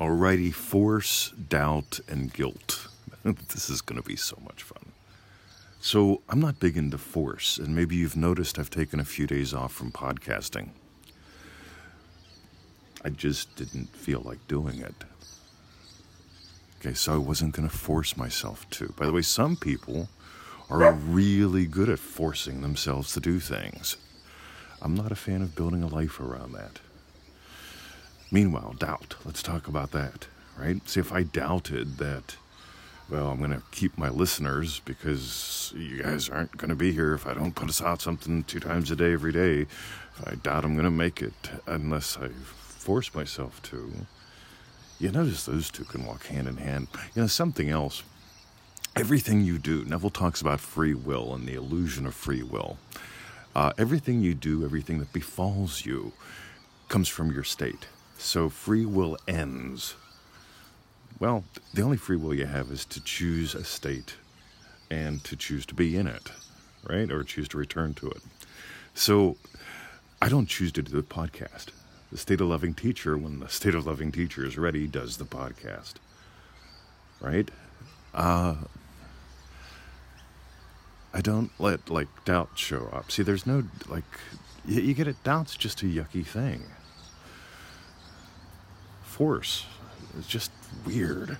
[0.00, 2.88] Alrighty, force, doubt, and guilt.
[3.22, 4.92] this is going to be so much fun.
[5.82, 9.52] So, I'm not big into force, and maybe you've noticed I've taken a few days
[9.52, 10.70] off from podcasting.
[13.04, 14.94] I just didn't feel like doing it.
[16.78, 18.94] Okay, so I wasn't going to force myself to.
[18.96, 20.08] By the way, some people
[20.70, 23.98] are really good at forcing themselves to do things.
[24.80, 26.80] I'm not a fan of building a life around that.
[28.30, 29.16] Meanwhile, doubt.
[29.24, 30.86] Let's talk about that, right?
[30.88, 32.36] See, if I doubted that,
[33.10, 37.12] well, I'm going to keep my listeners because you guys aren't going to be here
[37.12, 39.62] if I don't put us out something two times a day every day.
[39.62, 43.92] If I doubt I'm going to make it unless I force myself to.
[45.00, 46.86] You notice those two can walk hand in hand.
[47.14, 48.04] You know, something else.
[48.94, 52.78] Everything you do, Neville talks about free will and the illusion of free will.
[53.56, 56.12] Uh, everything you do, everything that befalls you,
[56.88, 57.86] comes from your state.
[58.20, 59.94] So free will ends.
[61.18, 61.42] Well,
[61.72, 64.14] the only free will you have is to choose a state
[64.90, 66.30] and to choose to be in it,
[66.88, 67.10] right?
[67.10, 68.20] Or choose to return to it.
[68.92, 69.36] So
[70.20, 71.68] I don't choose to do the podcast.
[72.12, 75.24] The State of Loving Teacher, when the State of Loving Teacher is ready, does the
[75.24, 75.94] podcast,
[77.20, 77.50] right?
[78.12, 78.56] Uh,
[81.14, 83.10] I don't let like doubt show up.
[83.10, 84.04] See, there's no like
[84.66, 85.16] you, you get it.
[85.24, 86.64] Doubt's just a yucky thing
[89.20, 89.66] force.
[90.18, 90.50] It's just
[90.86, 91.36] weird.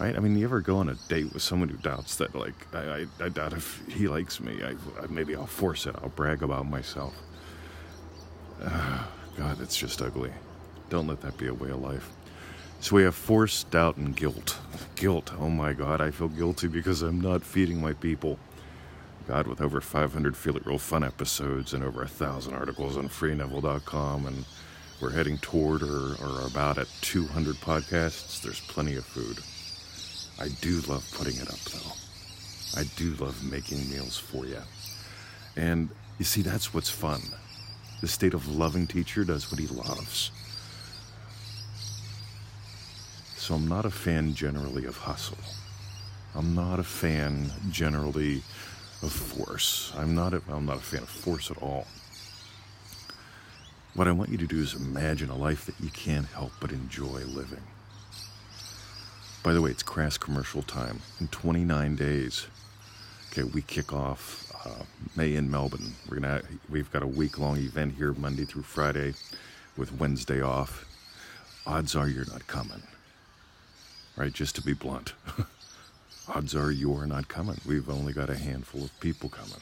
[0.00, 0.16] Right?
[0.16, 2.78] I mean, you ever go on a date with someone who doubts that, like, I,
[2.80, 4.60] I, I doubt if he likes me.
[4.64, 5.94] I, I, maybe I'll force it.
[6.02, 7.14] I'll brag about myself.
[8.60, 9.04] Uh,
[9.36, 10.32] God, it's just ugly.
[10.90, 12.10] Don't let that be a way of life.
[12.80, 14.58] So we have force, doubt, and guilt.
[14.96, 15.30] Guilt.
[15.38, 18.40] Oh my God, I feel guilty because I'm not feeding my people.
[19.28, 23.08] God, with over 500 Feel It Real Fun episodes and over a thousand articles on
[23.08, 24.44] freeneville.com and
[25.00, 29.38] we're heading toward or, about at 200 podcasts, there's plenty of food.
[30.40, 31.92] I do love putting it up, though.
[32.80, 34.60] I do love making meals for you.
[35.56, 35.88] And
[36.18, 37.20] you see, that's what's fun.
[38.00, 40.30] The state of loving teacher does what he loves.
[43.36, 45.38] So I'm not a fan generally of hustle.
[46.34, 48.42] I'm not a fan generally
[49.02, 49.92] of force.
[49.96, 51.86] I'm not a, I'm not a fan of force at all.
[53.94, 56.72] What I want you to do is imagine a life that you can't help but
[56.72, 57.60] enjoy living.
[59.42, 61.00] By the way, it's crass commercial time.
[61.20, 62.46] In 29 days,
[63.30, 65.92] okay, we kick off uh, May in Melbourne.
[66.08, 69.12] We're gonna we've got a week long event here, Monday through Friday,
[69.76, 70.86] with Wednesday off.
[71.66, 72.82] Odds are you're not coming.
[74.16, 75.12] Right, just to be blunt.
[76.28, 77.60] Odds are you're not coming.
[77.66, 79.60] We've only got a handful of people coming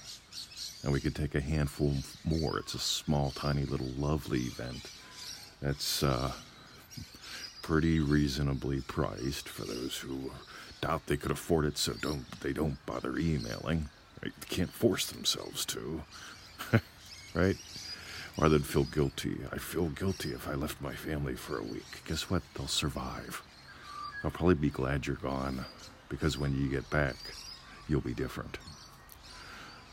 [0.83, 2.59] and we could take a handful more.
[2.59, 4.91] It's a small, tiny, little, lovely event
[5.61, 6.33] that's uh,
[7.63, 10.33] pretty reasonably priced for those who
[10.81, 13.89] doubt they could afford it, so don't they don't bother emailing.
[14.23, 14.33] Right?
[14.41, 16.03] They can't force themselves to,
[17.35, 17.57] right?
[18.39, 19.37] Or they'd feel guilty.
[19.53, 22.03] I feel guilty if I left my family for a week.
[22.07, 22.43] Guess what?
[22.55, 23.43] They'll survive.
[24.23, 25.65] They'll probably be glad you're gone,
[26.09, 27.17] because when you get back,
[27.89, 28.59] you'll be different.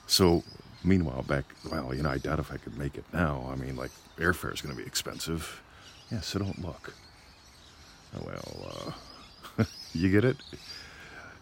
[0.06, 0.44] So
[0.88, 3.46] Meanwhile, back, well, you know, I doubt if I could make it now.
[3.52, 5.62] I mean, like, airfare is going to be expensive.
[6.10, 6.94] Yeah, so don't look.
[8.16, 8.96] Oh, well,
[9.60, 10.38] uh, you get it?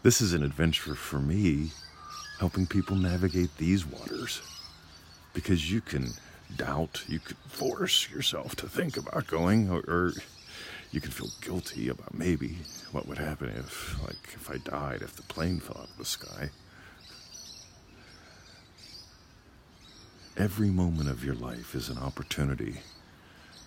[0.02, 1.70] This is an adventure for me,
[2.40, 4.42] helping people navigate these waters.
[5.36, 6.14] Because you can
[6.58, 10.14] doubt, you could force yourself to think about going, or, or
[10.92, 12.58] you could feel guilty about maybe
[12.92, 16.06] what would happen if, like, if I died, if the plane fell out of the
[16.06, 16.50] sky.
[20.38, 22.82] Every moment of your life is an opportunity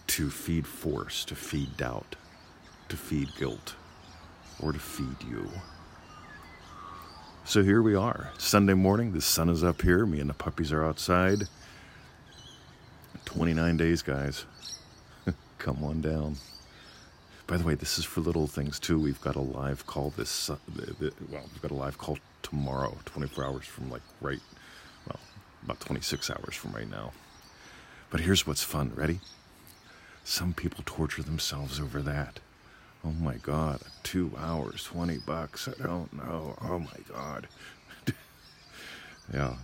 [0.09, 2.17] to feed force, to feed doubt,
[2.91, 3.75] to feed guilt,
[4.61, 5.49] or to feed you.
[7.47, 9.12] So here we are, Sunday morning.
[9.12, 10.05] The sun is up here.
[10.05, 11.49] Me and the puppies are outside.
[13.25, 14.45] 29 days, guys.
[15.59, 16.37] Come on down.
[17.47, 19.01] By the way, this is for little things too.
[19.01, 20.59] We've got a live call this, well,
[21.01, 24.41] we've got a live call tomorrow, 24 hours from like right
[25.68, 27.12] about 26 hours from right now.
[28.09, 28.91] But here's what's fun.
[28.94, 29.20] Ready?
[30.24, 32.41] Some people torture themselves over that.
[33.04, 35.68] Oh my God, two hours, 20 bucks.
[35.68, 36.56] I don't know.
[36.62, 37.48] Oh my God.
[39.34, 39.56] yeah.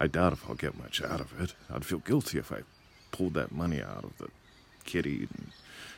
[0.00, 1.54] I doubt if I'll get much out of it.
[1.72, 2.62] I'd feel guilty if I
[3.12, 4.30] pulled that money out of the
[4.84, 5.28] kitty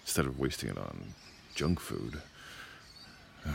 [0.02, 1.14] instead of wasting it on
[1.55, 2.20] junk food.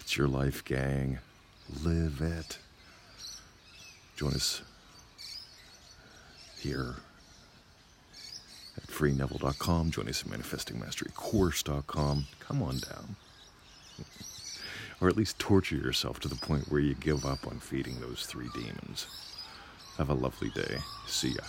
[0.00, 1.20] it's your life, gang.
[1.82, 2.58] Live it
[4.16, 4.62] join us
[6.58, 6.96] here
[8.76, 9.90] at freeneville.com.
[9.90, 12.26] Join us at manifestingmasterycourse.com.
[12.40, 13.16] Come on down.
[15.00, 18.26] or at least torture yourself to the point where you give up on feeding those
[18.26, 19.06] three demons.
[19.98, 20.78] Have a lovely day.
[21.06, 21.42] See ya.